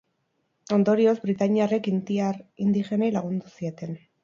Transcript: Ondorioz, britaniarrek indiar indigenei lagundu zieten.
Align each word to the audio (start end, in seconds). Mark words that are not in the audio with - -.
Ondorioz, 0.77 1.13
britaniarrek 1.25 1.91
indiar 1.93 2.41
indigenei 2.67 3.13
lagundu 3.21 3.55
zieten. 3.61 3.97